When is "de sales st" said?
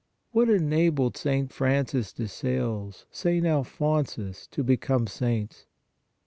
2.11-3.45